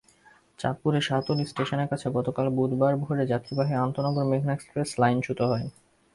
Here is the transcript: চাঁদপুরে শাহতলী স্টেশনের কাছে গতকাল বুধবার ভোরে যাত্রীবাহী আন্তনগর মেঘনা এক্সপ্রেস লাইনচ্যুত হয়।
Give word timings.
চাঁদপুরে 0.59 0.99
শাহতলী 1.01 1.43
স্টেশনের 1.45 1.87
কাছে 1.87 2.07
গতকাল 2.17 2.47
বুধবার 2.57 2.93
ভোরে 3.01 3.23
যাত্রীবাহী 3.27 3.73
আন্তনগর 3.85 4.25
মেঘনা 4.31 4.53
এক্সপ্রেস 4.55 4.89
লাইনচ্যুত 4.99 5.39
হয়। 5.51 5.67